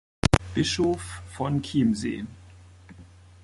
Bischof 0.55 1.21
von 1.31 1.61
Chiemsee. 1.61 2.25